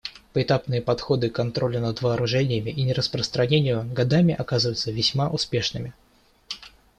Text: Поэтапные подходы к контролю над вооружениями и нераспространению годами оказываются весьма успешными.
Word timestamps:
Поэтапные 0.33 0.81
подходы 0.81 1.29
к 1.29 1.35
контролю 1.35 1.79
над 1.79 2.01
вооружениями 2.01 2.71
и 2.71 2.81
нераспространению 2.81 3.87
годами 3.93 4.33
оказываются 4.33 4.89
весьма 4.91 5.29
успешными. 5.29 5.93